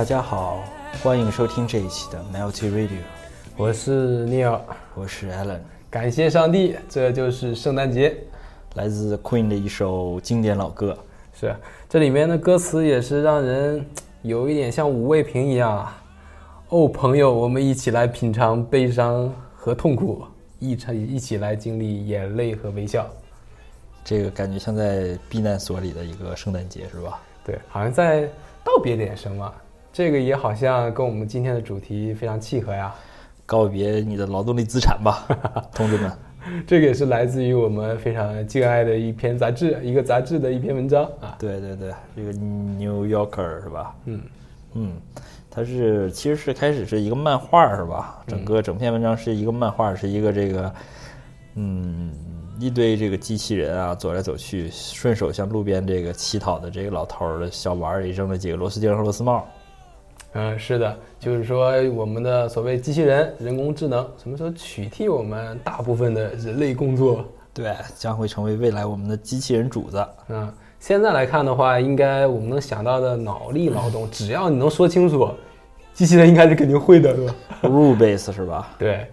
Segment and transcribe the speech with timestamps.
[0.00, 0.64] 大家好，
[1.02, 3.02] 欢迎收听这一期的 Melty Radio，
[3.54, 4.58] 我是 Neil，
[4.94, 5.58] 我是 Alan，
[5.90, 8.16] 感谢上帝，这就是圣诞节，
[8.76, 10.96] 来自 Queen 的一首经典老歌。
[11.38, 11.54] 是，
[11.86, 13.84] 这里面的歌词也是让人
[14.22, 16.02] 有一点像五味瓶一样啊。
[16.70, 20.24] 哦，朋友，我们一起来品尝悲伤和痛苦，
[20.60, 23.06] 一起一起来经历眼泪和微笑。
[24.02, 27.20] 这个感觉像在避难所里的一个圣诞节，是吧？
[27.44, 28.22] 对，好像在
[28.64, 29.54] 道别点什么。
[29.92, 32.94] 这个也好像跟我们今天的主题非常契合呀。
[33.44, 35.26] 告别你的劳动力资产吧，
[35.74, 36.10] 同志们。
[36.66, 41.36] 这个也是来自于我们非常敬爱的一篇杂志，一个杂志的一篇文章啊。
[41.38, 43.94] 对对对，这个 New Yorker 是吧？
[44.06, 44.22] 嗯
[44.74, 44.92] 嗯，
[45.50, 48.22] 它是其实是开始是一个漫画是吧？
[48.26, 50.72] 整个整篇文章是一个漫画，是一个这个
[51.56, 52.12] 嗯
[52.58, 59.46] 一堆这个机器人啊走来走去，顺手向路边这个乞讨的这个老头儿的小碗里扔了几个螺丝钉和螺丝帽。
[60.32, 67.24] 嗯，是的，就是说我们的所谓机器人、人工智能什么时候取替我们大部分的人类工作？
[67.52, 70.06] 对，将会成为未来我们的机器人主子。
[70.28, 75.28] 嗯，现在来看的话，应该我们能想到的脑力劳动，只要你能说清楚，
[75.92, 78.70] 机器人应该是肯定会的，是吧？Rule base 是吧？
[78.78, 79.08] 对，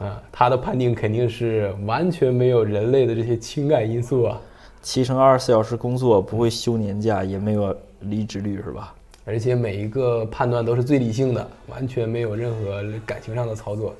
[0.00, 4.40] 嗯，它的判定肯定是完全没有人类的这些情感因素啊。
[4.82, 8.94] 七乘二十四小时工作，不会休年假，也没有离职率，是吧？
[9.30, 13.94] 而且每一个判断都是最理性的，完全没有任何感情上的操作。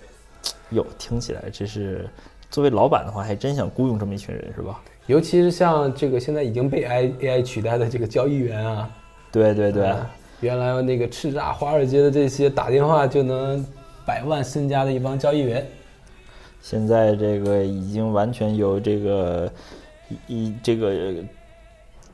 [0.71, 2.11] 哟，听起来这是
[2.51, 4.81] 作为老板的话，还真想雇佣这么一群人，是吧？
[5.07, 8.91] 尤其是像这个现在已经被 I A I 取代的这个交易员啊，
[9.31, 9.95] 对对对，
[10.41, 13.65] 原来那个叱咤华尔街的这些打电话就能
[14.05, 15.65] 百万身家的一帮交易员，
[16.61, 19.53] 现在这个已经完全由这个
[20.27, 21.15] 一这个。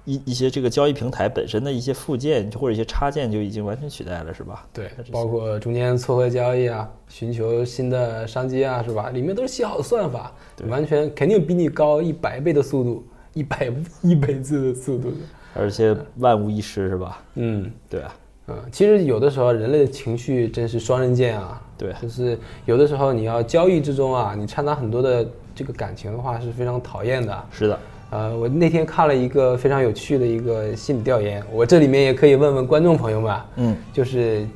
[0.07, 4.67] 一一些这个交易平台本身的一些附件或者一些插件就已经完全取代了，是吧？
[4.73, 9.11] 对，包括中间撮合交易啊，寻求新的商机啊，是吧？
[9.11, 10.33] 里面都是写好的算法，
[10.69, 15.13] 完全肯定比你高一百倍的速度，一百一百字的速度，
[15.55, 17.21] 而且万无一失，是吧？
[17.35, 18.15] 嗯，对啊，
[18.47, 27.77] 嗯，其实有的时候人类的情绪真是双刃剑啊，对，就是有的时候你要交易之中啊，你掺杂很多的这个感情的话是非常讨厌的，是的。
[28.11, 34.47] 呃，我那天看了一个非常有趣的一个心理调研，我这里面也可以问问观众朋友们，嗯，就是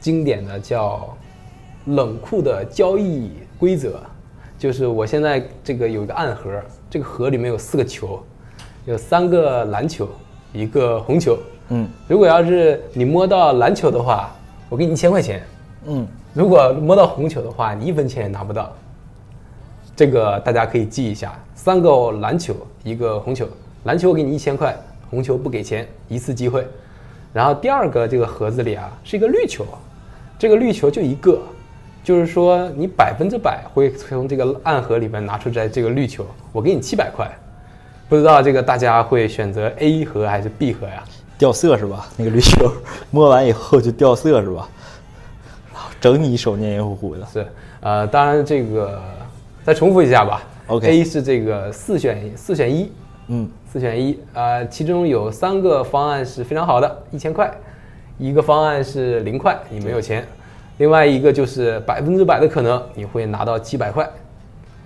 [0.00, 1.16] 经典的叫
[1.86, 4.00] 冷酷的交易规则，
[4.58, 6.50] 就是我现在这个有一个暗盒，
[6.90, 8.20] 这个盒里面有四个球，
[8.84, 10.08] 有三个篮球，
[10.52, 11.38] 一个红球，
[11.68, 14.34] 嗯，如果要是你摸到篮球的话，
[14.68, 15.42] 我给你一千块钱，
[15.86, 16.04] 嗯，
[16.34, 18.72] 如果摸到红球的话，你一分钱也拿不到。
[19.98, 22.54] 这个大家可以记一下，三个篮球，
[22.84, 23.48] 一个红球，
[23.82, 24.72] 篮球给你一千块，
[25.10, 26.64] 红球不给钱，一次机会。
[27.32, 29.66] 然后第二个这个盒子里啊是一个绿球，
[30.38, 31.40] 这个绿球就一个，
[32.04, 37.28] 就是说你百分之百会从这个暗盒里面拿出来这个绿球，我给你七百块。
[38.08, 41.02] 不知道这个大家会选择 A 盒还是 B 盒呀？
[41.36, 42.06] 掉色是吧？
[42.16, 42.72] 那个绿球
[43.10, 44.68] 摸完以后就掉色是吧？
[46.00, 47.26] 整你一手黏黏糊糊的。
[47.32, 47.44] 是，
[47.80, 49.02] 呃，当然这个。
[49.64, 50.42] 再重复一下吧。
[50.68, 52.92] OK，A 是这个四选四选一，
[53.28, 57.48] 嗯，四选一啊，其中有三个方案是非常好的，一千块；
[58.18, 60.22] 一个方案是零块，你没有钱；
[60.76, 64.06] 另外一个就是百分之百的可能你会拿到七百块。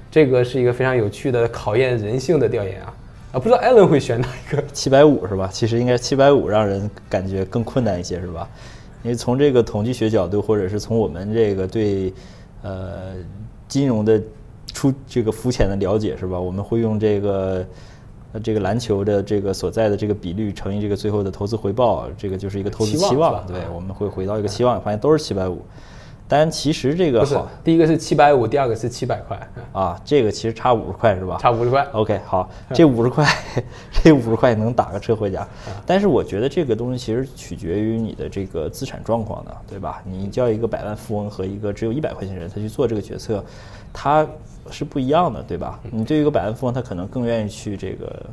[0.09, 2.95] 这个是一个非常有趣的考验人性的调研啊
[3.33, 3.41] 啊！
[3.41, 4.63] 不知道艾伦会选哪一个？
[4.73, 5.49] 七百五是吧？
[5.53, 8.49] 其实应该七百五让人感觉更困难一些是吧？
[9.03, 12.15] 因为从这个统计学角度，或者是从我们这个对
[12.63, 13.15] 呃
[13.67, 14.23] 金融的。
[14.73, 16.39] 出这个肤浅的了解是吧？
[16.39, 17.65] 我们会用这个，
[18.33, 23.47] 呃，这个篮球的这个所在的这个比率乘以这个最后的投资回报，这个就是一个投资期望。
[23.47, 25.63] 对，我们会回到一个期望，发现都是七百五。
[26.29, 29.39] 但其实这个好，第一个是七百五，第二个是七百块
[29.71, 31.37] 啊，这个其实差五十块是吧？
[31.39, 31.87] 差五十块。
[31.93, 33.27] OK，好，这五十块，
[34.03, 35.47] 这五十块能打个车回家。
[35.85, 40.01] 但是我觉得这个东西其实取决于你的这个资产状况的，对吧？
[40.07, 43.45] 你叫一个百万富翁和一个只有一百块钱人，他去做这个决策，
[43.93, 44.27] 他。
[44.73, 45.79] 是不一样的，对吧？
[45.91, 48.27] 你对于一个百万富翁，他可能更愿意去这个，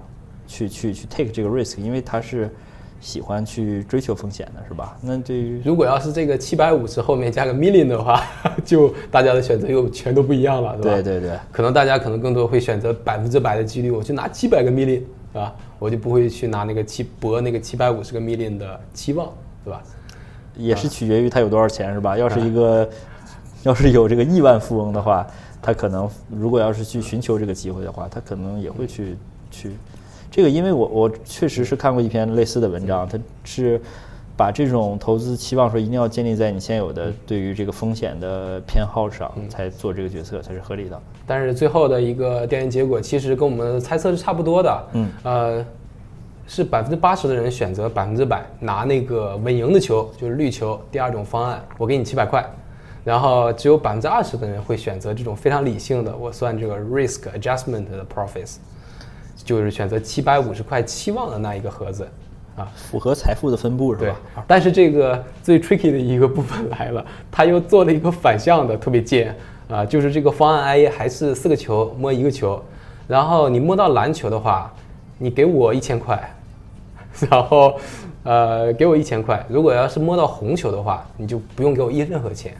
[0.47, 2.49] 去去去 take 这个 risk，因为他是
[3.01, 4.97] 喜欢去追求风险的，是吧？
[5.01, 8.23] 那对于如果要是这个七百五十后面加个 million 的话，
[8.65, 10.77] 就大家的选择又全都不一样了？
[10.81, 15.01] 对对对，可能大家可能更多会选择百分之百的几率，我去拿七百个 million，
[15.31, 15.55] 是吧？
[15.77, 19.31] 我就不会去拿那个七博那个七百五十个 million 的期望，
[19.63, 19.81] 对吧？
[20.57, 22.17] 也是取决于他有多少钱，是吧？
[22.17, 22.89] 要是一个
[23.63, 25.25] 要是有这个亿万富翁的话。
[25.61, 29.17] 他可能如果要是去寻求这个机会的话，他可能也会去
[29.51, 29.71] 去
[30.31, 33.81] 这个，因为我我确实是看过一篇类似的文章，他是
[34.37, 41.01] 把这种投资期望说一定要建立在你现有的对于这个风险的偏好上，才做这个决策才是合理的。
[41.27, 44.87] 但是最后的一个调研结果其实跟我们的猜测是差不多的。
[44.93, 45.65] 嗯，呃，
[46.47, 50.79] 是百分之八十的人选择百分之百拿那个稳赢的球，就是绿球。
[50.89, 52.43] 第二种方案，我给你七百块。
[53.09, 58.57] 然后只有百分之二十的人会选择这种非常理性的，我算这个 risk adjustment 的 profits，
[59.43, 62.07] 就是选择七百五十块期望的那一个盒子。
[62.55, 64.05] 啊，符合财富的分布是吧？
[64.35, 64.43] 对。
[64.45, 69.35] 但是这个最 tricky 的一个部分来了，他又做了一个反向的，特别贱
[69.67, 69.83] 啊！
[69.83, 72.63] 就是这个方案 A 还是四个球摸一个球，
[73.07, 74.71] 然后你摸到篮球的话，
[75.17, 76.31] 你给我一千块，
[77.31, 77.73] 然后
[78.21, 79.43] 呃给我一千块。
[79.49, 82.53] 如果要是摸到红球的话，你就不用给我一任何钱。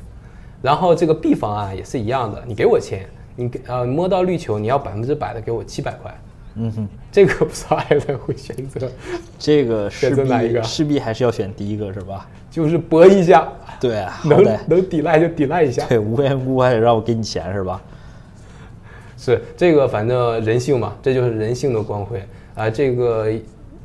[0.61, 6.13] 然后这个 B 方案也是一样的，你给我钱，你呃摸到绿球，你要百分之百的给我七百块。
[6.55, 8.89] 嗯哼，这个不知道艾伦会选择，
[9.37, 12.27] 这个势必势必还是要选第一个是吧？
[12.49, 13.47] 就是搏一下，
[13.79, 17.81] 对啊， 能能抵赖就抵赖一下，对，无缘无故还得让我给你钱是吧？
[19.15, 22.21] 是这个，反正人性嘛，这就是人性的光辉
[22.55, 22.69] 啊。
[22.69, 23.27] 这个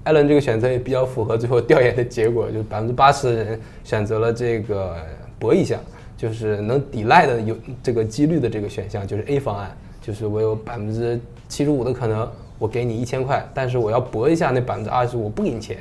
[0.04, 4.96] 艾伦这个选择也比较符合最后调研的结果，就是百分之八十的人选择了这个
[5.38, 5.78] 搏一下，
[6.16, 12.30] 就是能抵赖的有这个几率的这个选项，就是 A 方案，就是我有百分之七十五的可能。
[12.56, 15.78] 我给你一千块，但是我要搏一下那百分之二十，我不给你钱。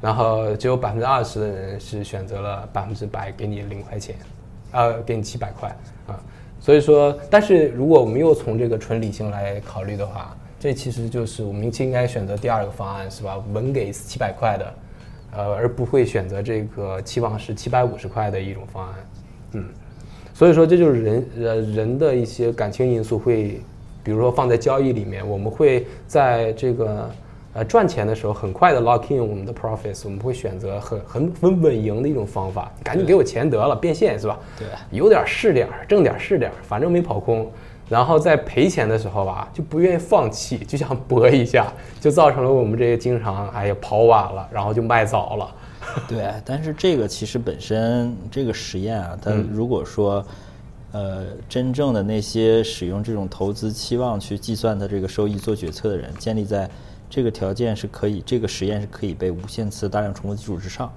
[0.00, 4.16] 然后只有百分之二十的人是选择了百分之百给你零块钱，
[4.72, 5.68] 呃，给你七百块
[6.06, 6.18] 啊。
[6.58, 13.36] 所以说，但是如果我们又从这个纯理性来考虑的话，这其实就是我们应该选择第二个方案，是吧？
[13.52, 14.74] 稳给七百块的，
[15.36, 18.94] 呃，而不会选择这个期望是七百五十块的一种方案。
[19.52, 19.64] 嗯，
[20.34, 23.60] 所以说这就是人呃人的一些感情因素会。
[24.02, 27.10] 比如说放在交易里面，我们会在这个
[27.52, 34.38] 呃赚钱的时候很快的 lock in 我们的 profits，我们会选择很很很稳赢的一种方法，赶紧给我钱得了，变现是吧？
[34.58, 37.46] 对，有点是点儿，挣点是点儿，反正没跑空。
[37.90, 41.70] 然后在赔钱的时候吧，就不愿意放弃，就想搏一下，
[42.00, 45.54] 就造成了我们这些经常哎呀跑晚了，然后就卖早了。
[46.08, 50.24] 对，但是这个其实本身这个实验啊，它如果说。
[50.92, 56.68] 呃，真正的那些使用这种投资期望去计算的这个收益做决策的人，建立在
[57.08, 60.92] 这个条件是可以，这个实验是可以被无限次大量重复基础之上。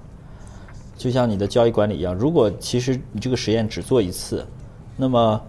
[0.98, 4.44] 就像你的交易管理一样，如果其实你这个实验只做一次，
[4.96, 5.40] 那么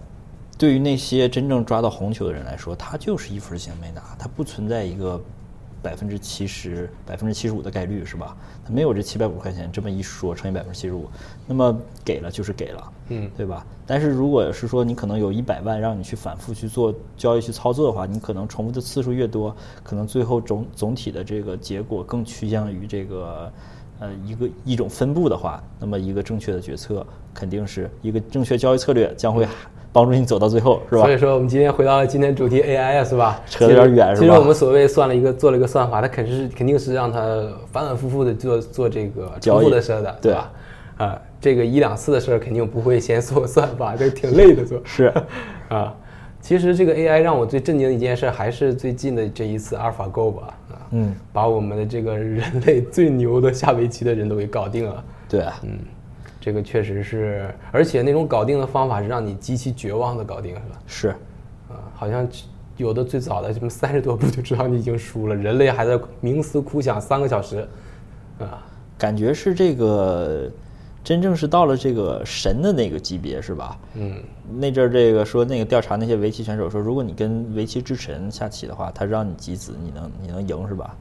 [0.56, 5.20] 对于那些真正抓到红球的人来说，他就是一分钱没拿，他不存在一个。
[5.86, 8.36] 百分之七十、百分之七十五的概率是吧？
[8.66, 11.08] 它没有这七百五十块钱这么一说乘以百分之七十五，
[11.46, 13.64] 那么给了就是给了，嗯，对吧？
[13.86, 19.54] 但是如果是说你可能有一百万让你去反复去做交易去操作的话，你可能重复的次数越多，
[19.84, 23.52] 可能最后总总体的这个结果更趋向于这个
[24.00, 29.46] 呃一个一种分布的话，那么一个正确的决策肯定是一个正确交易策略将会。
[29.96, 31.04] 帮助你走到最后，是吧？
[31.04, 33.40] 所以说，我们今天回到了今天主题 AI 是吧？
[33.48, 34.20] 扯得有点远，是吧？
[34.20, 37.18] 其实我们所谓算了一个，做了一个算法，它肯定是肯定是让它
[37.72, 40.52] 反反复复的做做这个重复的事的，对吧？
[40.98, 44.78] 啊，这个一两次的事儿肯定不会先做算法， 这挺累的做。
[44.84, 45.10] 是，
[45.70, 45.94] 啊，
[46.42, 50.42] 其实这个 AI 让我最震惊的一件事，还是最近的这一次阿尔法 Go 吧？
[50.72, 55.02] 啊，嗯，把我们的这个人类最牛的下围棋的人都给搞定了。
[55.26, 55.78] 对啊，嗯。
[56.46, 60.78] 这个确实是，而且那种搞定的方法是让你极其绝望的搞定，是吧？
[60.86, 61.08] 是，
[61.68, 62.24] 啊，好像
[62.76, 67.66] 有的最早的什么三十多步就知道你已经输了，人类还在冥思苦想三个小时，
[68.38, 68.62] 啊，
[68.96, 70.48] 感觉是这个
[71.02, 73.76] 真正是到了这个神的那个级别，是吧？
[73.94, 74.22] 嗯，
[74.56, 80.96] 那阵儿这个说那个调查那些围棋选手说，如果你跟围棋之神下棋的话，他让你几子，你能你能赢，是吧？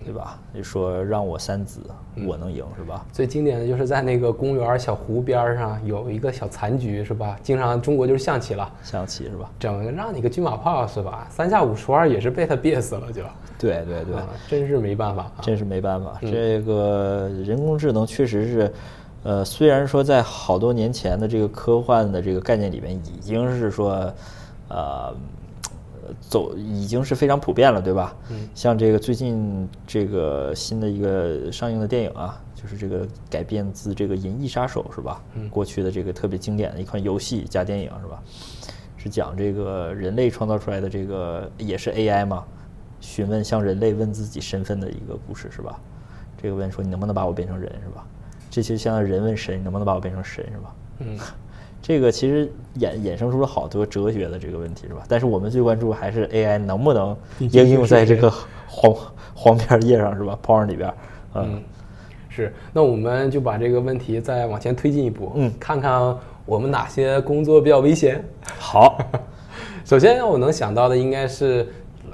[0.00, 0.38] 对吧？
[0.52, 1.80] 你说让我三子，
[2.26, 3.04] 我能赢是吧？
[3.12, 7.36] 最经典的就是在那个公园小湖边上有一个小残局是吧？
[7.42, 9.50] 经常中国就是象棋了，象棋是吧？
[9.58, 11.26] 整让你个军马炮是吧？
[11.30, 13.22] 三下五除二也是被他憋死了就。
[13.58, 14.16] 对对对，
[14.48, 16.18] 真是没办法，真是没办法。
[16.20, 18.72] 这个人工智能确实是，
[19.22, 24.12] 呃，虽然说在好多年前的这个科幻的这个概念里面已经是说，
[24.68, 25.14] 呃。
[26.20, 28.16] 走已经是非常普遍了，对吧？
[28.30, 35.22] 嗯，像这个最近这个新的一个上映的电影啊，就是这个改编自这个《银翼杀手》，是吧？
[35.34, 38.22] 嗯，过去的这个特别经典的一款游戏加电影，是吧？
[38.96, 42.44] 是讲这个人类创造出来的这个也是 AI 嘛？
[43.00, 45.78] 询问向人类问自己身份的一个故事，是吧？
[46.40, 48.06] 这个问说你能不能把我变成人，是吧？
[48.48, 50.74] 这其实像人问神，你能不能把我变成神，是吧？
[51.00, 51.18] 嗯。
[51.82, 52.48] 这个其实
[52.78, 55.02] 衍衍生出了好多哲学的这个问题，是吧？
[55.08, 58.32] 但是我们最关注还是 AI 能不能应用在这个
[58.68, 58.94] 黄
[59.34, 60.94] 黄 片页上，是吧？Porn 里边，
[61.34, 61.60] 嗯，
[62.28, 68.24] 是，那我们就把这个问题再往前推进一步，嗯，看看我们哪些工作比较危险。
[68.58, 68.96] 好，
[69.84, 71.66] 首先让我能想到的应该是，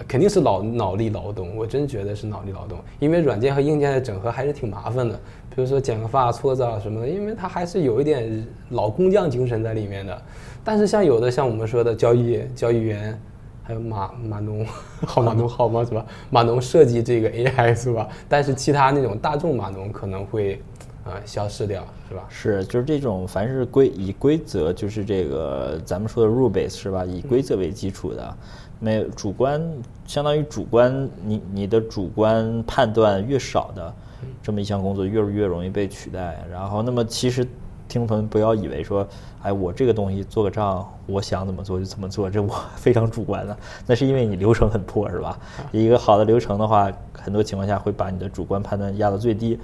[0.07, 5.15] 肯定是脑脑力劳动，我真觉得是脑力劳动，因为软件和硬件的整合还是挺麻烦的。
[5.55, 10.23] 比如说剪个发、搓澡什么的，因为它还是有一点老工匠精神在里面的。
[10.63, 13.19] 但是像有的像我们说的交易交易员。
[13.65, 14.65] 还有码码农，
[15.07, 15.85] 好码农好吗？
[15.85, 16.07] 是吧？
[16.31, 18.09] 码农设计这个 AI 是吧？
[18.27, 20.59] 但是其他那种大众码农可能会，
[21.05, 22.25] 呃，消失掉，是吧？
[22.31, 27.05] 是，就是这种凡是规以规则，就是这个咱们说的 rule base 是吧？
[27.05, 28.37] 以规则为基础的，
[28.81, 29.63] 没有主观，
[30.07, 33.95] 相当于主观，你你的主观判断越少的，
[34.43, 36.45] 这么一项工作越越容易被取代。
[36.51, 37.47] 然后，那么其实。
[37.89, 39.07] 听众朋友不要以为说，
[39.43, 43.57] 哎，我这个东西做个账，我想怎么做就怎么做，这我 非常主观的。
[43.87, 45.39] 那是因为你流程很破，是吧？
[45.73, 49.59] 一个好的流程的话，很多情况下会把你的主观判断压到最低。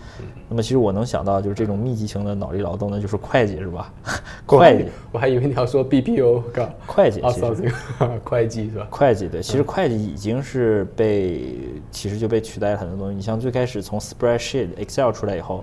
[0.48, 3.92] 那么其实我能想到，就是这种密集型的脑力劳动，呢就是会计，是吧？
[4.46, 6.42] 会计，我还以为你要说 BPO，
[6.86, 7.20] 会计，
[8.24, 8.86] 会计是吧？
[8.90, 11.54] 会计对，其实会计已经是被，
[11.90, 13.14] 其实就被取代了很多东西。
[13.14, 15.62] 你像最开始从 Spreadsheet、Excel 出来以后。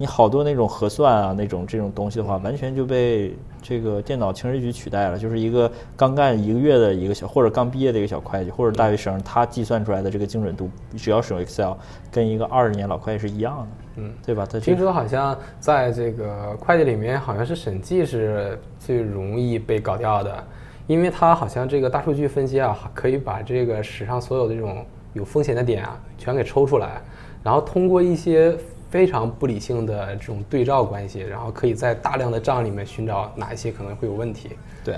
[0.00, 5.18] 你好多那种核算啊，那种这种东西的话，完全就被这个电脑轻而易举取代了。
[5.18, 11.72] 就是一个刚干一个月的一个小，或者刚毕业的一个小会计，或者大学生，他计算出来的这个精准度，只要使用 Excel，
[12.10, 13.66] 跟一个二十年老会计是一样的，
[13.96, 14.46] 嗯，对吧？
[14.46, 20.42] 听说好像在这个会计里面，好像是审计是最容易被搞掉的，
[20.86, 27.02] 因为它好像这个大数据分析啊，可以把这个史上所有的这种有风险的点啊，全给抽出来，
[27.42, 28.56] 然后通过一些。
[28.90, 34.50] 非常不理性的这种对照关系，然后可以在大量的账里面寻找哪一些可能会有问题。
[34.84, 34.94] 对，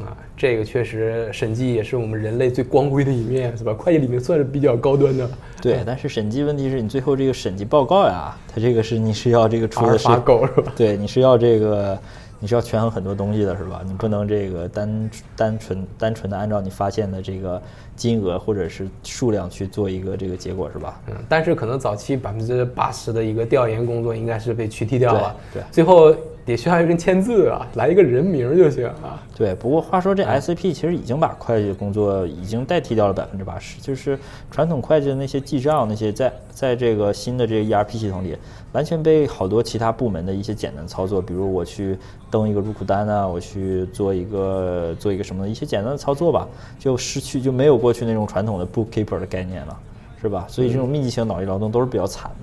[0.00, 3.74] 啊，这个确实审计也是我们人类最光辉的一面，是吧？
[3.74, 5.30] 会计里面算是比较高端的。
[5.60, 10.72] 对，但是审计问题是你最后这个审计报告呀，它这个是你是要这个出的是狗是吧？
[10.76, 11.98] 对，你是要这个。
[12.38, 13.82] 你是要权衡很多东西的，是吧？
[13.84, 17.60] 你不能这个单单纯单纯的按照你发现的这个
[17.94, 21.00] 金额或者是数量去做一个这个结果，是吧？
[21.08, 21.14] 嗯。
[21.28, 25.36] 但是可能早期百分之八十的一个调研工作应该是被取缔掉了。
[25.52, 25.62] 对。
[25.70, 26.14] 最后
[26.46, 29.20] 得需要一个人签字啊，来一个人名就行啊。
[29.36, 29.54] 对。
[29.56, 34.18] 不过话说，这 SAP 其实已经把会计的工作已经代替掉了百分之八十，就是
[34.50, 38.36] 传统会计的那些记账那些，在在这个新的这个 ERP 系统里。
[38.72, 41.96] 完全被好多其他部门的一些简单操作，比如我去
[42.30, 46.46] 登一个入库单啊，我去做一个做一个什么一些简单的操作吧，
[46.78, 49.78] 就失去就没有过去那种传统的 bookkeeper 的概念了，
[50.20, 50.44] 是吧？
[50.46, 52.36] 所以这种密集型脑力劳动都是比较惨的，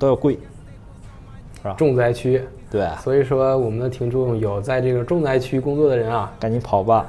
[0.00, 0.36] 都要贵，
[1.58, 1.76] 是吧？
[1.78, 2.42] 重灾区，
[2.74, 2.88] 对。
[3.00, 7.06] 所以说，我们的听众有在这个重灾区工作的人啊，赶紧跑吧，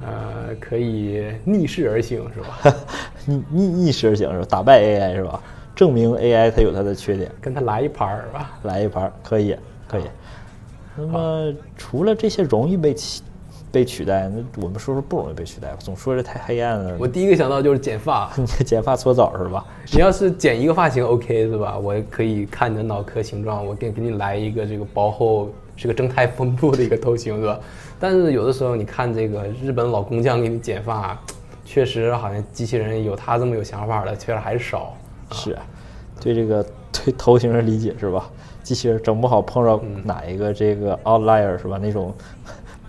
[0.00, 2.74] 呃，可以逆势而行，是吧？
[3.26, 4.46] 逆逆逆势而行是吧？
[4.48, 5.38] 打败 AI 是吧？
[5.76, 9.54] 证明 AI 它有它的缺点，跟它来一盘儿吧，来一盘儿可以，
[9.86, 10.04] 可以。
[10.96, 13.20] 那么除了这些容易被取
[13.74, 15.76] 被取代，那我们说说不容易被取代吧？
[15.80, 16.94] 总说这太黑暗了。
[16.96, 18.30] 我第一个想到就是剪发，
[18.64, 19.66] 剪发搓澡是吧？
[19.92, 21.76] 你要是剪一个发型 OK 是吧？
[21.76, 27.58] 我可以看你的脑壳形状，我给给你来一个这个薄厚是个正态分布的一个头型是吧？
[27.98, 31.20] 但是有的时候你看这个日本老工匠给你剪发，
[31.64, 34.94] 确实好像机器人有他这么有想法的，确实还是少。
[35.32, 35.62] 是啊，
[36.20, 38.30] 对这个对头型的理解是吧？
[38.62, 41.76] 机器人整不好碰着哪一个这个 outlier 是吧？
[41.82, 42.14] 那种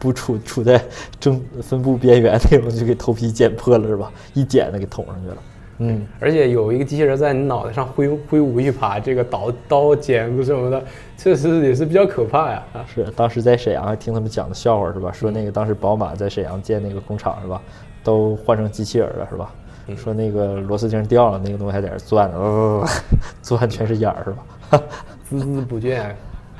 [0.06, 0.80] 不处 处在
[1.20, 4.12] 正分布边缘那种，就给头皮剪破了是吧？
[4.36, 5.38] 一剪子给捅上去了。
[5.80, 10.82] 嗯，而且有一个机器人在你脑袋上挥挥舞一把这个刀刀剪子什么的，
[11.18, 12.64] 确实也是比较可怕呀。
[12.88, 15.12] 是，当时在沈阳还听他们讲的笑话是吧？
[15.12, 17.60] 说那个当时宝马在沈阳建那个工厂是吧？
[18.04, 19.52] 都换成机器人了是吧？
[19.98, 22.86] 说那个螺丝钉掉了，那个东西还在那钻着，
[23.42, 24.84] 钻全是眼儿是吧？
[25.30, 26.06] 孜孜不倦，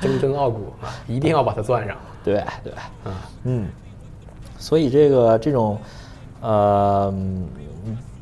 [0.00, 1.96] 铮铮傲骨啊，一定要把它钻上。
[2.34, 2.72] 对对，
[3.04, 3.12] 嗯
[3.44, 3.68] 嗯，
[4.58, 5.78] 所以这个这种
[6.42, 7.14] 呃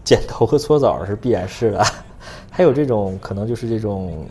[0.05, 1.85] 剪头和搓澡是必然是的，
[2.53, 4.27] 还有这种可能就是这种。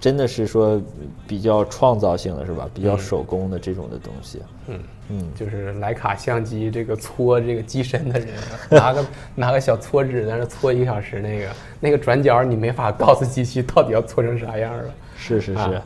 [0.00, 0.78] 真的是说
[1.26, 2.68] 比较创造性的是吧？
[2.74, 4.42] 比较手工的这种的东西。
[4.66, 4.78] 嗯
[5.08, 8.28] 嗯，就是徕卡相机这个搓这个机身的人，
[8.68, 11.48] 拿个拿个小搓纸在那搓一个小时，那个
[11.80, 14.94] 那个转角你没法告诉机器到底要搓成啥样了。
[15.16, 15.82] 是是是，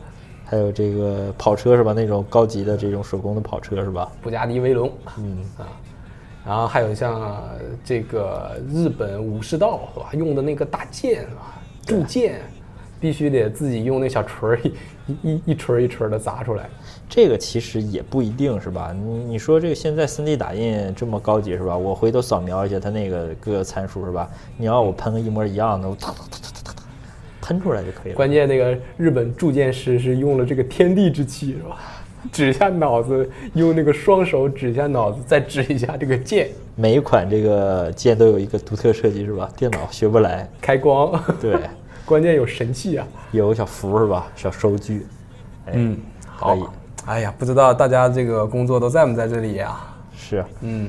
[0.49, 1.93] 还有这个跑车是吧？
[1.93, 4.11] 那种高级的这种手工的跑车是吧？
[4.23, 4.91] 布加迪威龙。
[5.19, 5.69] 嗯啊，
[6.47, 7.43] 然后还有像
[7.85, 10.09] 这个日本武士道是吧？
[10.15, 12.41] 用的那个大剑啊，铸剑。
[13.01, 14.61] 必须得自己用那小锤儿
[15.07, 16.69] 一一一锤一锤的砸出来，
[17.09, 18.93] 这个其实也不一定是吧？
[18.93, 21.79] 你你说这个现在 3D 打印这么高级是吧？
[21.79, 24.29] 我回头扫描一下它那个各个参数是吧？
[24.57, 25.95] 你要我喷个一模一样的，我
[27.49, 28.15] 喷出来就可以了。
[28.17, 31.79] 关键那个日本铸剑师是用了这个天地之气，是吧？
[32.33, 36.49] 指一下脑子，用那个双手指一下脑子，再指一下这个剑。
[36.75, 39.49] 每一款这个剑都有一个独特设计，是吧？
[39.57, 40.47] 电脑学不来。
[40.61, 41.19] 开光。
[41.41, 41.57] 对，
[42.05, 44.27] 关键有神器啊，有小符是吧？
[44.37, 45.07] 小收据。
[45.73, 46.75] 嗯，好。
[47.07, 49.81] 哎呀，不知道大家这个工作都在不在这里呀？
[50.15, 50.45] 是。
[50.61, 50.89] 嗯，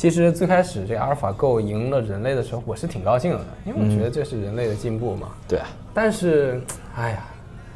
[0.00, 5.28] 其实最开始这阿尔法 Go 赢了人类的时候，我是挺高兴的，因为我觉得这是人类的进步嘛。
[5.46, 5.66] 对啊。
[5.92, 6.58] 但是，
[6.96, 7.22] 哎呀。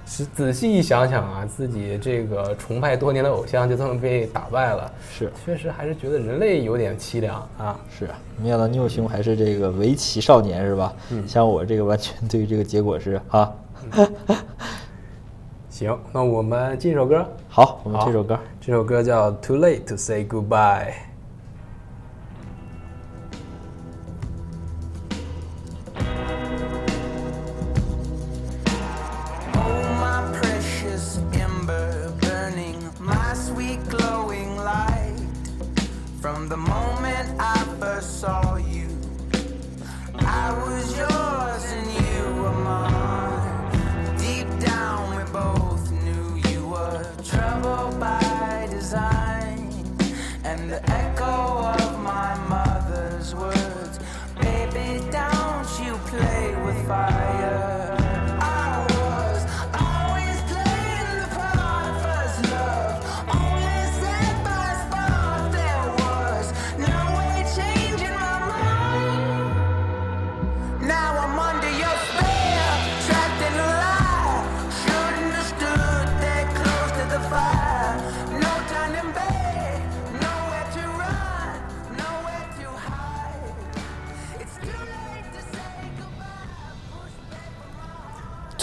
[0.07, 7.79] 是仔细一想想啊，自己这个崇拜多年的偶像就这么被打败了，是，确实还是觉得人类有点凄凉啊。
[7.91, 8.09] 是，
[8.43, 10.95] 没想到牛兄还是这个围棋少年是吧？
[11.11, 13.53] 嗯，像我这个完全对于这个结果是啊。
[15.71, 17.27] 行，那我们进一首歌。
[17.49, 20.89] 好，我们这首歌，这首歌叫《Too Late to Say Goodbye》。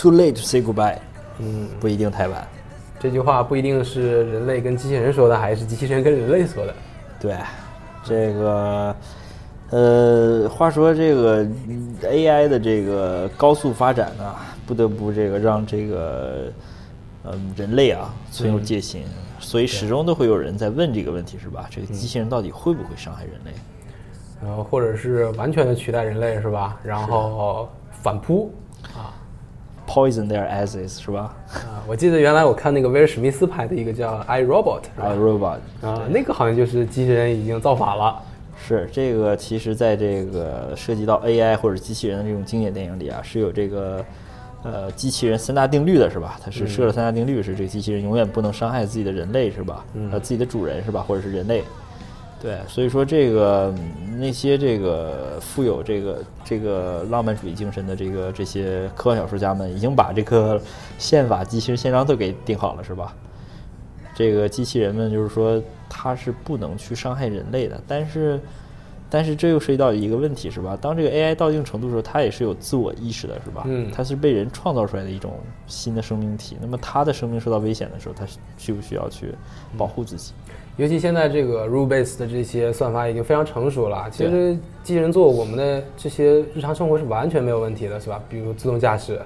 [0.01, 0.97] Too late to say goodbye，
[1.37, 2.47] 嗯，不一定太晚。
[2.99, 6.73] 这句话不一定是人类跟机器人说的，还是机器人跟人类说的。
[7.19, 7.37] 对，
[8.03, 8.95] 这个，
[9.69, 11.45] 呃，话说这个
[12.01, 14.35] AI 的这个高速发展呢，
[14.65, 16.51] 不得不这个让这个，
[17.25, 19.03] 嗯，人类啊存有戒心，
[19.39, 21.67] 所以始终都会有人在问这个问题，是吧？
[21.69, 23.51] 这个机器人到底会不会伤害人类？
[24.43, 26.79] 然后或者是完全的取代人类，是吧？
[26.83, 28.51] 然后反扑
[28.95, 29.13] 啊。
[29.87, 31.35] Poison their asses 是吧？
[31.53, 38.21] 啊，我记得原来我看那个威尔史密斯拍的一个叫《I Robot》，I Robot 啊，那个好像就是机器人已经造反了。
[38.63, 44.05] 是这个，其实在这个涉及到 AI 或者机器人的这种经典电影里啊，是有这个
[44.63, 46.39] 呃机器人三大定律的，是吧？
[46.43, 49.83] 它是设了三大定律，是这个机器人永远不能伤害自己的人类，是吧？
[50.11, 51.03] 呃，自己的主人是吧？
[51.07, 51.63] 或者是人类。
[52.41, 53.73] 对，所以说这个
[54.17, 60.59] 那些这个富有这个这个浪漫主义精神的这个这些科幻小说家们，已经把这个
[60.97, 63.15] 宪法、机器人宪章都给定好了，是吧？
[64.15, 68.39] 这个机器人们就是说，它是不能去伤害人类的，但是。
[69.13, 70.77] 但是这又涉及到一个问题，是吧？
[70.81, 73.63] 当这个 AI 到一定程度的时候，它也是有自我意识的，是吧？
[73.67, 76.55] 嗯，它是被人创造出来的一种新的生命体。
[76.61, 78.25] 那么它的生命受到危险的时候，它
[78.57, 79.35] 需不需要去
[79.77, 80.31] 保护自己？
[80.81, 84.09] 尤其现在这个 rule base 的这些算法已经非常成熟了。
[84.11, 88.19] 其实机器人做我们的这些日常生活是完全没有问题的，是吧？
[88.27, 89.21] 比如自动驾驶，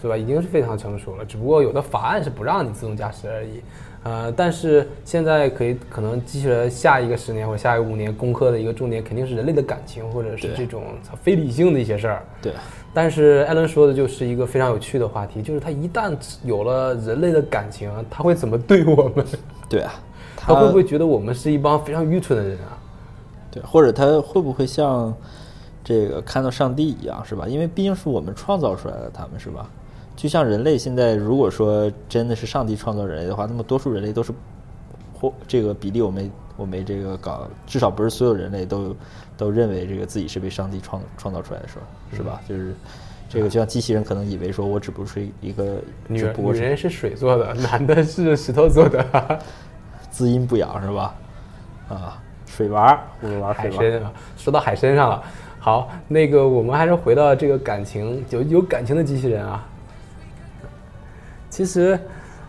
[0.00, 0.16] 是吧？
[0.16, 1.24] 已经是非常成熟了。
[1.24, 3.60] 只不过有的法案是不让你自动驾驶而已。
[4.04, 10.84] 呃，但是现在可以可能机器人下一个十年或下一个五年攻克的一个重点肯定是人类的感情或者是这种
[11.24, 12.22] 非理性的一些事儿。
[12.40, 12.52] 对。
[12.92, 19.26] 但是艾伦说的就是一个非常有趣的话题，就是他一旦有了人类的感情，他会怎么对我们？
[19.68, 19.92] 对啊。
[20.46, 22.78] 他会不会觉得我们是一帮非常愚蠢的人啊？
[23.50, 25.14] 对，或者他会不会像
[25.82, 27.46] 这个看到上帝一样，是吧？
[27.48, 29.68] 因为毕竟是我们创造出来的，他们是吧？
[30.16, 34.32] 就像人类现在，如果说真的是上帝创造人类的话，那么多数人类都是
[35.12, 38.94] 或这个比例，我没我没这个搞，至少不是所有人类都
[39.36, 42.40] 都认为这个自己是被上帝创创造出来的，时候，是吧？
[42.48, 42.74] 就是
[43.28, 49.40] 这个就像机器人可能以为说我只不过是一个女女人是水做的，男的是石头做的，
[50.14, 51.14] 滋阴补养是吧？
[51.88, 55.20] 啊，水娃，我们玩海参啊，说到海参上了。
[55.58, 59.66] 好，那个我们还是回到这个感情，有有感情的机器人啊。
[61.50, 61.98] 其实，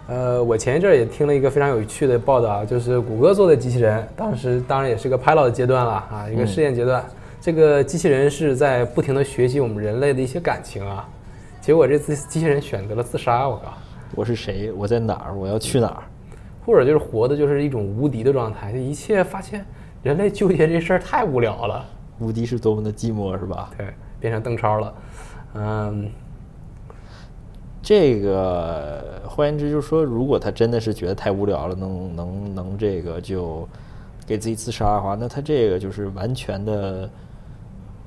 [0.08, 7.04] 呃，我前一阵儿也听了一个非常有趣的报道，就是谷歌做的机器人，当时当然也是个 pilot 的阶段了啊，一个试验阶段。
[7.41, 11.10] 这个机器人是在不停的学习我们人类的一些感情啊，
[11.60, 13.49] 结果这次机器人选择了自杀。
[13.49, 13.73] 我靠，
[14.13, 14.71] 我是谁？
[14.71, 15.34] 我在哪儿？
[15.34, 16.04] 我要去哪儿？
[16.65, 19.65] 或者就是活的就是一种无敌的状态，就一切发现
[20.01, 21.86] 人类纠结这事儿太无聊了。
[22.19, 23.71] 无敌是多么的寂寞，是吧？
[23.78, 24.93] 对，变成邓超了，
[25.54, 26.10] 嗯。
[27.88, 33.69] 这个换言之，就是说，如果他真的是觉得太无聊了，能能能这个就
[34.25, 37.08] 给自己自杀的话，那他这个就是完全的，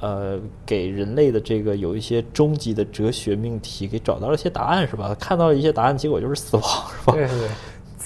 [0.00, 5.14] 呃，给人类的这个有一些终极的哲学命题给找到了一些答案，是吧？
[5.14, 7.12] 看到了一些答案，结果就是死亡，是吧？
[7.12, 7.48] 对对，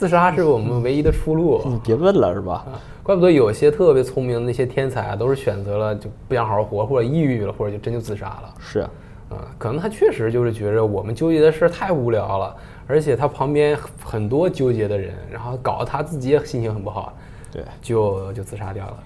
[0.03, 1.62] 自杀是我们唯一的出路。
[1.65, 2.67] 你别问了，是吧？
[3.05, 8.53] 怪不得有些特别聪明的那些天才啊，都是选择了就不想好好活，或者抑郁了，或者就真就自杀了。
[8.59, 8.91] 是啊。
[9.31, 12.53] 嗯，可能他确实就是觉着我们纠结的事太无聊了，
[12.88, 17.12] 而且他旁边很多纠结的人，然后搞得他自己也心情很不好，
[17.53, 18.97] 对，就就自杀掉了，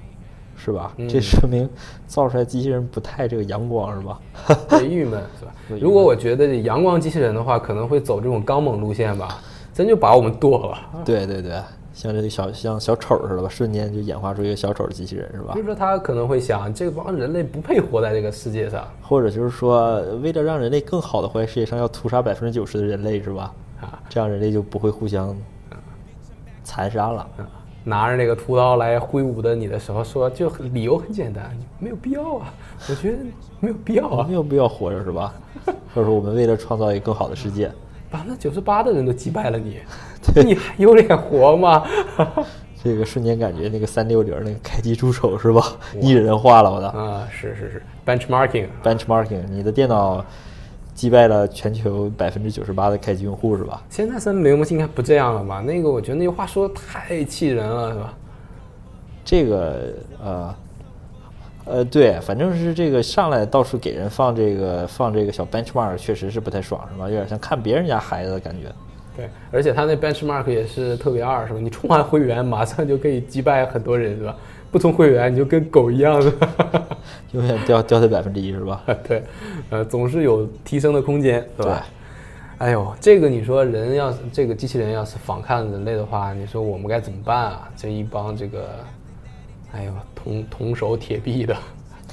[0.57, 0.91] 是吧？
[1.11, 1.69] 这说明
[2.07, 4.19] 造出来机器人不太这个阳光，是吧？
[4.83, 5.53] 郁闷，是吧？
[5.79, 9.37] 如果我觉得阳光机器人的话，可能会走这种刚猛路线吧，
[9.77, 11.05] 真就把我们剁了。
[11.05, 11.53] 对对对。
[11.93, 15.53] 像这个小像小丑似的吧，瞬间就演化出一个小丑的机器人，是吧？
[15.55, 23.53] 就是说他可能会想，这帮人类不配活在这个世界上，或者就是说，为了让人类更好的活在世界上，要屠杀百分之九十的人类，是吧？
[23.81, 25.35] 啊，这样人类就不会互相
[26.65, 27.27] 残杀了。
[27.83, 32.53] 拿着那个屠刀来挥舞的你的时候，说就理由很简单，没有必要啊，
[32.91, 33.19] 我觉得
[33.59, 35.33] 没有必要啊，没有必要活着，是吧？
[35.95, 37.73] 或者说，我们为了创造一个更好的世界。
[38.11, 39.81] 把那九十八的人都击败了，你，
[40.45, 41.85] 你还有脸活吗？
[42.83, 45.63] 这个瞬间感觉那个三六零那个开机助手是吧？
[45.99, 50.25] 拟人化了，我的啊，是是是，benchmarking，benchmarking，你的电脑
[50.95, 53.83] 击败了全球百分之九十八的开机用户是吧？
[53.91, 55.61] 现在三六零应该不这样了吧？
[55.61, 58.15] 那个我觉得那句话说的太气人了，是吧？
[59.25, 60.55] 这个呃。
[61.67, 67.07] 呃，对，反正是这个上来到处给人放这个放这个小 benchmark，确实是不太爽，是吧？
[67.09, 68.69] 有点像看别人家孩子的感觉。
[69.17, 71.59] 对，而且他那 benchmark 也是特别二，是吧？
[71.61, 74.37] 你充完会员马上就可以击败很多人，是吧？
[74.71, 76.49] 不充会员你就跟狗一样，是吧？
[77.33, 78.85] 永远掉掉在百分之一，是吧？
[79.09, 79.25] 对，
[79.71, 81.85] 呃，总是有提升的空间，是吧？
[82.59, 87.69] 哎呦，这个你说人要是这个机器人要是反抗人类的话，你说我们该怎么办啊？
[87.77, 88.69] 这一帮这个。
[89.77, 91.55] 哎呦，铜铜 手铁臂的，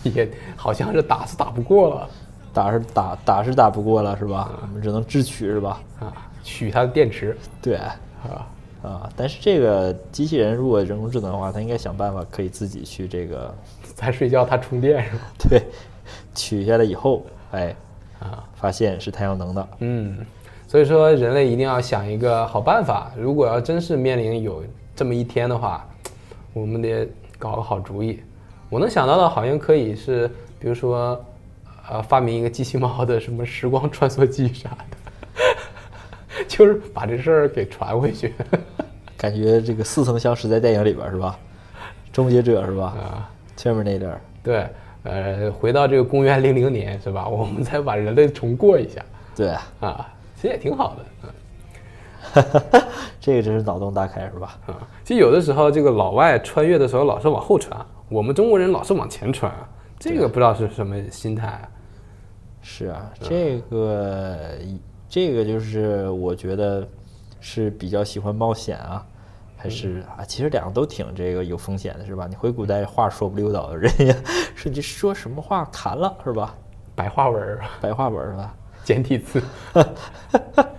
[0.04, 2.10] 也好像是打是打不过了，
[2.54, 4.60] 打是打打是打不过了，是吧？
[4.62, 5.82] 我们只能智取，是吧？
[6.00, 6.12] 啊，
[6.44, 7.38] 取它的电池。
[7.62, 8.48] 对，啊
[8.84, 9.10] 啊！
[9.16, 13.54] 但是这个机器人如果人工智能的话，它应该想办法可以自己去这个。
[13.96, 15.20] 在睡觉它充电是吧？
[15.50, 15.64] 对，
[16.36, 17.74] 取下来以后，哎，
[18.20, 19.68] 啊，发现是太阳能的。
[19.80, 20.18] 嗯，
[20.68, 23.12] 所以说人类一定要想一个好办法。
[23.18, 24.64] 如果要真是面临有
[24.96, 25.88] 这么一天的话，
[26.52, 27.08] 我们得。
[27.44, 28.24] 搞个好主意，
[28.70, 30.30] 我能想到的好像可以是，
[30.62, 31.22] 比如说，
[31.90, 38.34] 呃，发明一个机器猫的什么时光穿梭机啥的， 就是把这事儿给传回去。
[39.20, 41.38] 感觉这个似曾相识，在电影里边是吧？
[42.14, 42.86] 终结者是吧？
[42.86, 44.16] 啊，Terminator。
[44.42, 44.66] 对，
[45.04, 47.28] 呃，回到这个公元零零年是吧？
[47.28, 49.04] 我们再把人类重过一下。
[49.36, 49.50] 对
[49.82, 51.30] 啊，其实也挺好的。
[53.20, 54.58] 这个真是脑洞大开，是吧？
[54.68, 59.52] 啊，其实有的时候这个老外穿越的时候老是往后穿，我们中国人老是往前穿，
[60.00, 61.62] 这个不知道是什么心态。
[62.62, 64.38] 是啊，这个
[65.10, 66.88] 这个就是我觉得
[67.40, 69.06] 是比较喜欢冒险啊，
[69.58, 70.24] 还是啊？
[70.26, 72.26] 其实两个都挺这个有风险的，是吧？
[72.30, 74.16] 你回古代话说不溜倒，人呀
[74.56, 76.56] 说你说什么话砍了，是吧？
[76.96, 78.56] 白话文白话文是吧？
[78.84, 79.42] 简体字。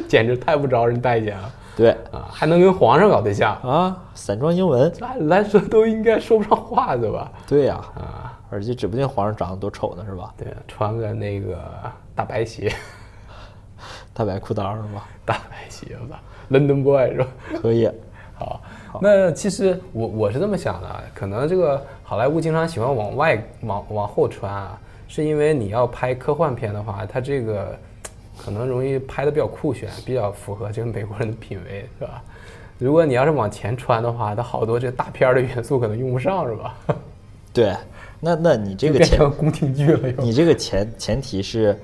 [0.08, 1.52] 简直太不招人待见了。
[1.76, 4.00] 对啊，还能跟皇上搞对象啊？
[4.14, 7.32] 散装英文，按来说都应该说不上话，对吧？
[7.48, 10.32] 对呀，啊，而且指不定皇上长得多丑呢，是吧？
[10.38, 11.58] 对，穿个那个
[12.14, 12.72] 大白鞋，
[14.14, 15.08] 大白裤裆是吧？
[15.24, 17.26] 大白鞋吧，London boy 是吧？
[17.60, 17.90] 可以。
[18.36, 18.60] 好，
[19.00, 24.78] 那其实我我是这么想的，可能这个好莱坞经常喜欢往外往往后穿啊，
[25.08, 27.76] 是因为你要拍科幻片的话，它这个。
[28.36, 32.22] 可能容易拍的比较酷炫，比较符合这个美国人的品味，是吧？
[32.78, 36.76] 如果你要是往前穿的话，它好多这大片的元素可能用不上，是吧？
[37.52, 37.72] 对，
[38.20, 40.10] 那那你这个前宫廷剧了。
[40.18, 41.78] 你这个前前提是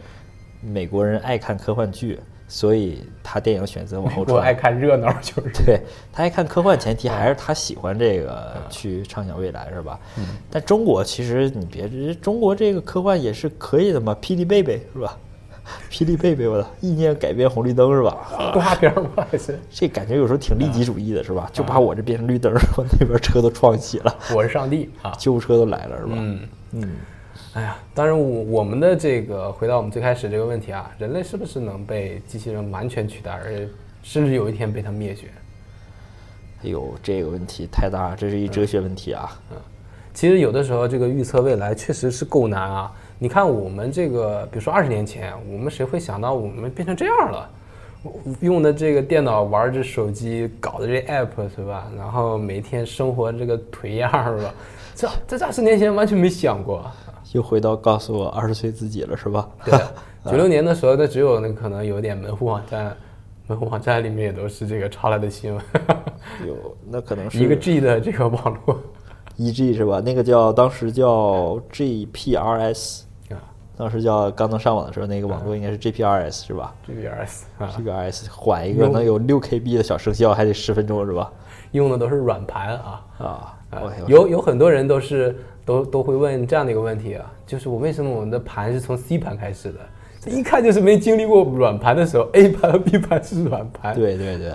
[0.61, 4.37] 美国人爱看科幻剧，所以他电影选择往后穿。
[4.37, 5.65] 我爱看热闹，就是。
[5.65, 5.81] 对
[6.13, 9.99] 他爱看科幻，前提还是他喜欢这个去畅想未来，是吧？
[10.19, 10.27] 嗯。
[10.51, 15.17] 但中国其实你别，中国这个科幻也是可以的嘛，霹雳贝贝是吧？
[15.91, 18.51] 霹雳贝贝，我的意念改变红绿灯是吧？
[18.53, 19.27] 动画片吗？
[19.71, 21.51] 这感觉有时候挺利己主义的，是吧？
[21.53, 24.17] 就把我这变成绿灯， 我那边车都撞起了。
[24.35, 25.13] 我是上帝啊！
[25.19, 26.13] 救护车都来了，是吧？
[26.17, 26.41] 嗯
[26.73, 26.97] 嗯。
[27.55, 33.69] 哎呀，当然，我我们的这个回到我们最开始这个问题啊，人类是不是能被机器人完全取代，而
[34.03, 35.27] 甚至有一天被它灭绝？
[36.63, 39.37] 哎呦，这个问题太大，这是一哲学问题啊。
[39.51, 39.57] 嗯，
[40.15, 42.93] 其实有的时候这个预测未来确实是够难啊。
[43.23, 47.51] 你看我们这个，比如说二十年前，我们谁会想到我们变成这样了？
[48.41, 51.87] 用的这个电脑，玩着手机，搞的这 app 是吧？
[51.95, 54.55] 然后每天生活这个颓样是吧？
[54.95, 56.83] 这这二十年前完全没想过。
[57.33, 59.47] 又回到告诉我二十岁自己了是吧？
[59.67, 59.79] 对，
[60.33, 62.97] 九六年的时候，那只有那可能有点门户网站，
[63.47, 65.63] 门户网站里面也都是这个抄来的新闻。
[66.47, 66.57] 有，
[66.89, 68.81] 那可能是 一个 G 的这个网络，
[69.37, 70.01] 一 G 是吧？
[70.01, 73.03] 那个叫当时叫 GPRS。
[73.81, 81.33] 当时叫刚能上网的时候，那个网络应该是 GPRS 是吧？GPRS，GPRS 缓一个能有六 KB 的小生效还得十分钟是吧？
[81.71, 83.57] 用的都是软盘啊啊！
[84.07, 89.79] 有有很多人都是都都会问这样的一个问题啊，就是我为什么我们的盘是从 C 盘开始的？
[90.21, 93.95] 这一看就是没经历过软盘的时候，A 盘和 B 盘是软盘。
[93.95, 94.53] 对对对，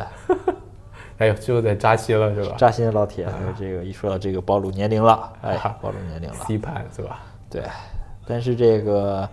[1.18, 2.56] 哎呦，最后在扎心了是吧？
[2.60, 6.36] 扎心老铁，这个一说到这个暴露年龄了，哎，暴露年龄了。
[6.48, 7.24] C 盘是吧？
[7.50, 7.64] 对。
[8.26, 9.30] 但是这个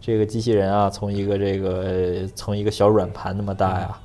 [0.00, 4.00] 这个机器人啊，从一个这个从一个小软盘那么大呀，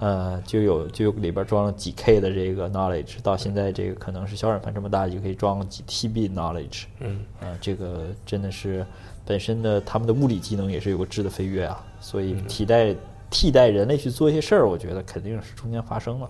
[0.00, 8.84] 呃，就有就有里边装了几 K 的这个 knowledge，到现在这个可能是小软盘这么大就可以装几 TB knowledge，嗯，啊，这个真的是
[9.24, 12.94] 本身的他们的物理技能也是有个质的飞跃啊，所以替代
[13.30, 16.28] 替代人类去做一些事儿，我觉得肯定是中间发生了。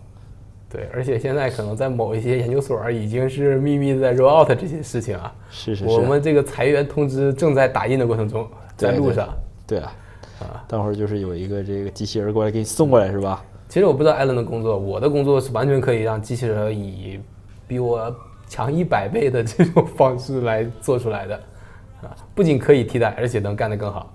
[0.71, 5.35] 对，而且现在可能在某一些研究所已经是秘密在 roll out 这些事情啊。
[5.51, 5.91] 是是是。
[5.91, 9.29] 我们这个裁员通知正在打印的过程中，在路上。
[9.67, 9.93] 对啊，
[10.39, 13.45] 啊，待会儿就是有一个这个机器人过来给你送过来，是吧？
[13.69, 17.21] 其实我不知道艾伦的工作，我的工作是完全可以让机器人以
[17.67, 18.15] 比我
[18.49, 21.37] 强一百倍的这种方式来做出来的，
[22.03, 24.13] 啊，不仅可以替代，而且能干得更好。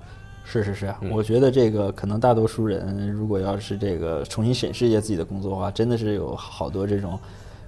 [0.47, 7.19] 是是是，我觉得这个可能大多数人，如果要是这个重新审视一下自己的工作的话，真的是有好多这种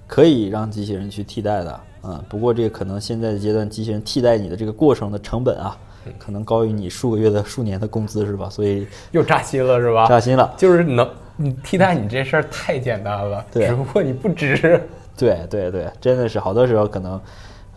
[0.06, 2.24] 可以让机器人去替代的嗯。
[2.28, 5.76] 不过这个可能现在的阶段，机器人替代你的这个过程的成本啊，
[6.18, 8.48] 可能高于你数个月的数年的工资，是吧？
[8.48, 10.06] 所以 又扎心了，是吧？
[10.06, 14.80] 扎心了，就是能你替代你这事儿太简单了，对，只不过你不值。
[15.18, 17.20] 对对对，真的是好多时候可能。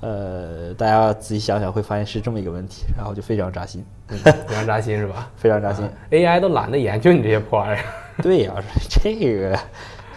[0.01, 5.29] 呃，大家仔细想想会发现是这么一个问题，然后就非常扎心， 非常扎心是吧？
[5.37, 7.85] 非常扎心，AI 都懒得研究你这些破玩意儿。
[8.21, 8.53] 对呀，
[8.89, 9.57] 这个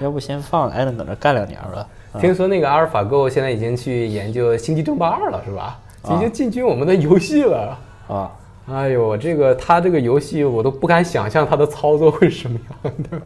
[0.00, 1.86] 要不先放了，还能搁那干两年吧。
[2.20, 5.78] 听说那个阿尔法狗现在已经去研究《星际争霸二》了，是吧？
[6.14, 8.30] 已经进军我们的游戏了啊！
[8.68, 13.20] 哎呦，这个他这个游戏我都不敢想象他的操作会是什么样的，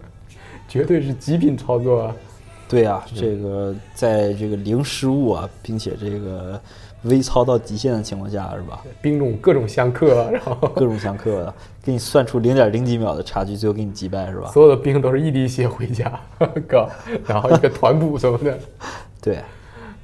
[0.68, 2.12] 绝对是极品操作。
[2.68, 6.60] 对啊，这个在这个零失误啊，并且这个
[7.04, 8.82] 微操到极限的情况下，是吧？
[9.00, 14.50] 兵种各种相克， 然后各种相克的，给你算出零点零几秒的差距，最后给你击败，是吧？
[14.52, 16.20] 所有的兵都是一滴血回家，
[16.68, 16.88] 哥，
[17.26, 18.58] 然后一个团补什么的。
[19.22, 19.38] 对，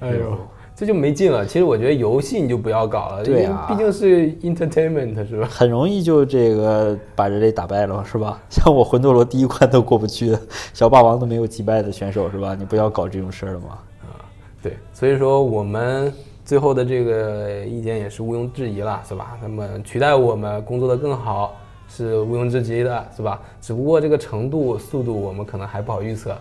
[0.00, 0.38] 哎呦。
[0.76, 1.46] 这就没劲了。
[1.46, 5.46] 其实我觉得游戏你就不要搞了，对啊，毕竟是 entertainment 是吧？
[5.50, 8.40] 很容易就这个把人类打败了，是吧？
[8.50, 10.36] 像我魂斗罗第一关都过不去，
[10.72, 12.54] 小霸王都没有击败的选手是吧？
[12.58, 13.68] 你不要搞这种事儿了嘛。
[14.02, 14.18] 啊，
[14.62, 16.12] 对，所以说我们
[16.44, 19.38] 最后的这个意见也是毋庸置疑了，是吧？
[19.40, 21.54] 那么取代我们工作的更好
[21.88, 23.40] 是毋庸置疑的，是吧？
[23.60, 26.36] 只不过这个程度、速度我们可能还不好预测。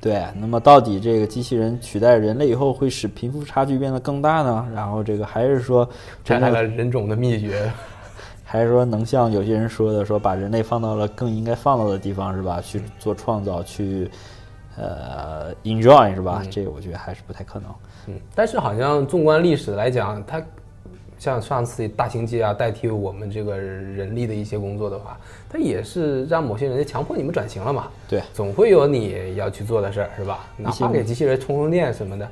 [0.00, 4.66] 对，那么到底这个机器人取代人类以后会使贫富差距变得更大呢？
[4.74, 5.86] 然后这个还是说
[6.24, 7.70] 展开了人种的秘诀，
[8.42, 12.60] 还是说能像有些人说的，说把人类放到了更应该放到的地方，是吧？
[12.62, 14.10] 去做创造，去
[14.78, 16.42] 呃 enjoy，是吧？
[16.50, 17.70] 这个我觉得还是不太可能。
[18.06, 20.42] 嗯，但是好像纵观历史来讲，它。
[21.20, 25.18] 像上次大型机啊代替我们这个人力的一些工作的话，
[25.50, 27.88] 它也是让某些人强迫你们转型了嘛？
[28.08, 30.46] 对，总会有你要去做的事儿，是吧？
[30.56, 32.24] 哪怕给机器人充充电什么的，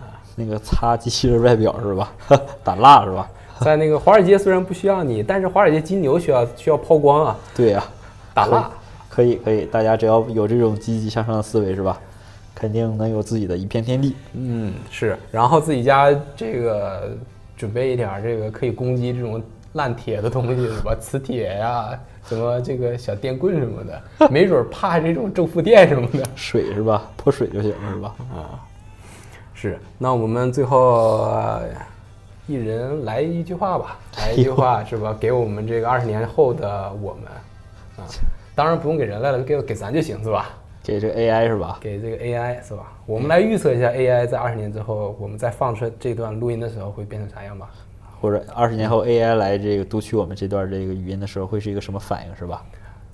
[0.00, 2.12] 啊，那个擦机器人外表是吧？
[2.64, 3.30] 打蜡是吧？
[3.60, 7.38] 在那个华尔街虽然不需要你，但是华尔街金牛需要需要抛光啊。
[7.54, 7.84] 对呀，
[8.34, 8.68] 打蜡
[9.08, 12.00] 可以可以，大家只要有这种积极向上的思维是吧？
[12.52, 14.16] 肯定能有自己的一片天地。
[14.32, 17.16] 嗯，是，然后自己家这个。
[17.56, 19.42] 准备一点这个可以攻击这种
[19.74, 26.24] 烂铁的东西，什么 磁铁呀，什么这个小电棍什么的， 没准怕这种正负电什么的。
[26.34, 27.10] 水是吧？
[27.16, 28.14] 泼水就行了是吧？
[28.34, 28.60] 啊，
[29.52, 29.78] 是。
[29.98, 31.28] 那我们最后
[32.46, 35.16] 一人来一句话吧，来一句话是吧？
[35.18, 37.24] 给我们这个二十年后的我们
[37.96, 38.06] 啊，
[38.54, 40.50] 当然不用给人类了，给给咱就行是吧？
[40.84, 41.78] 给这个 AI 是吧？
[41.80, 42.92] 给这个 AI 是吧？
[43.06, 47.70] 我们来预测一下 AI 在二十年之后，我们再放出这段录音的时候会变成啥样吧？
[48.20, 52.62] 或者二十年后 AI 来这个读取我们这段这个语音的时候会是一个什么反应是吧？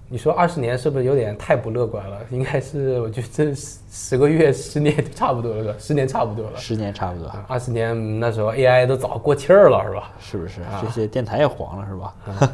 [0.08, 2.18] 你说二十年是不是有点太不乐观了？
[2.30, 6.56] 应该是，我觉得这十个月、十年差不多了，十年差不多了。
[6.56, 7.30] 十年差不多。
[7.46, 10.10] 二十年那时候 AI 都早过气儿了，是吧？
[10.18, 10.60] 是不是？
[10.82, 12.52] 这些电台也黄了，是吧？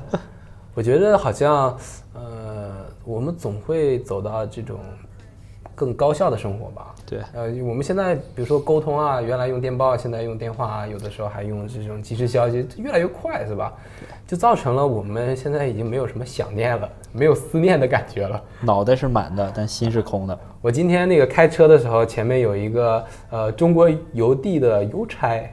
[0.74, 1.74] 我觉得好像，
[2.12, 4.78] 呃，我们总会走到这种。
[5.76, 6.92] 更高效的生活吧。
[7.08, 13.72] 对，呃，我们现在比如说沟通啊，原来用电报，现在用电话，有的时候还用这种即时消息，越来越快，是吧？
[14.26, 18.42] 就造成了我们现在已经没有什么想念了，没有思念的感觉了。
[18.60, 20.36] 脑袋是满的，但心是空的。
[20.60, 25.48] 我今天那个开车的时候，前面有一个呃中国邮递的邮差，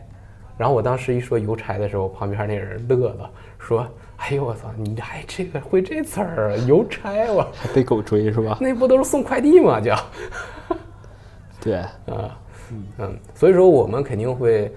[0.57, 3.86] 然后我当时一说邮差的时候，旁边那人乐了，说。
[4.23, 4.71] 哎呦我操！
[4.77, 6.57] 你还这个会这词儿？
[6.65, 8.57] 邮差我被狗追是吧？
[8.62, 9.81] 那不都是送快递吗？
[9.81, 9.99] 叫
[11.59, 11.75] 对
[12.07, 12.39] 啊，
[12.99, 14.73] 嗯，所以说我们肯定会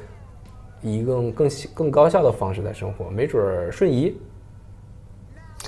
[0.83, 4.13] 以更更更高效的方式在生活，没准儿瞬移，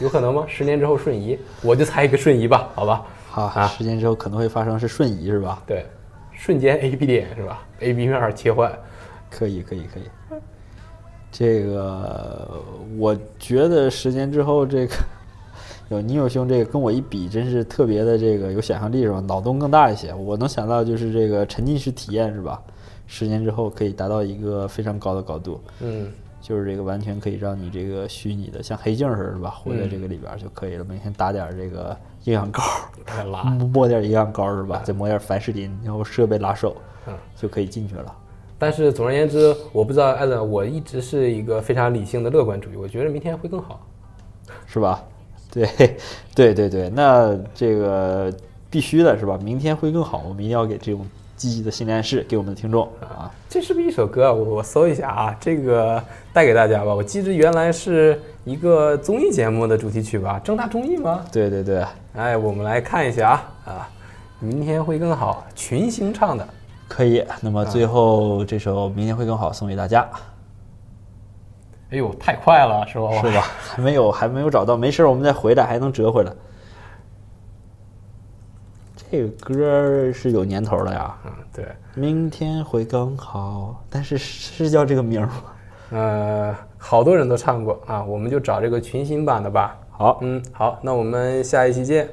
[0.01, 0.45] 有可能吗？
[0.49, 3.07] 十年之后瞬移，我就猜一个瞬移吧，好吧？
[3.31, 5.63] 好啊，十年之后可能会发生是瞬移是吧？
[5.65, 5.87] 对，
[6.33, 8.77] 瞬间 A B 点是吧？A B 面切换，
[9.31, 10.09] 可以可以可以。
[11.39, 12.61] 这个
[12.99, 14.95] 我觉得十年之后，这个
[15.89, 19.21] 有尼友兄这个跟我一比，真是特别的这个有想象力是吧？
[19.21, 20.13] 脑洞更大一些。
[20.13, 22.61] 我能想到就是这个沉浸式体验是吧？
[23.07, 25.61] 十年之后可以达到一个非常高的高度。
[25.79, 29.51] 嗯，就是这个完全可以让你这个虚拟的像黑镜似的，是吧？
[29.51, 30.83] 活在这个里边就可以了。
[30.83, 32.61] 每天打点这个营养膏，
[33.73, 34.83] 抹点营养膏是吧？
[34.85, 38.13] 再抹点凡士林，然后设备拉手，嗯，就可以进去了。
[38.59, 43.87] 但是总而言之，我不知道艾伦，我一直是一个非常理性的乐观主义，我觉得明天会更好，
[44.67, 45.05] 是吧？
[45.51, 45.67] 对，
[46.35, 48.33] 对对对，那这个
[48.69, 49.39] 必须的是吧？
[49.43, 53.33] 明天会更好，我们一定要给这种积极的心理暗示给我们的听众啊！
[53.49, 54.35] 这是不是一首歌？
[54.35, 56.93] 我我搜一下啊，这个带给大家吧。
[56.93, 60.41] 我记得原来是一个综艺节目的主题曲吧？
[60.45, 61.25] 正大综艺吗？
[61.33, 63.89] 对对对，哎，我们来看一下啊啊，
[64.41, 66.47] 明天会更好，群星唱的。
[66.89, 70.09] 可以，那么最后这首《明天会更好》送给大家。
[71.91, 73.11] 哎呦，太快了，是吧？
[73.21, 73.43] 是吧？
[73.61, 76.33] 还没有，还没有找到，没事，我们再回来，还能折回来。
[79.11, 81.17] 这个歌是有年头了呀。
[81.25, 81.67] 嗯，对。
[81.95, 85.33] 明天会更好，但是是叫这个名吗？
[85.91, 89.79] 呃，好多人都唱过啊，我们就找这个群星版的吧。
[89.91, 92.07] 好，嗯，好，那我们下一期见，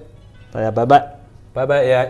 [0.51, 1.05] 大家拜拜，
[1.53, 2.09] 拜拜 AI。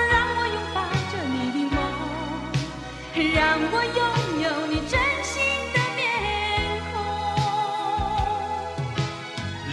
[3.51, 3.99] 让我拥
[4.39, 5.99] 有你真心的面
[6.89, 6.95] 孔。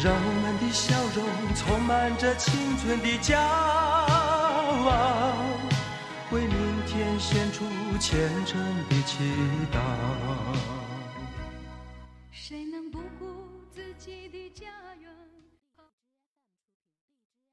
[0.02, 1.22] 让我们的笑容
[1.54, 4.90] 充满着青春的骄傲
[6.32, 7.64] 为明天献出
[8.00, 9.32] 虔诚的祈
[9.72, 9.78] 祷。
[12.32, 13.26] 谁能不顾
[13.70, 14.66] 自己的家
[15.00, 15.27] 园？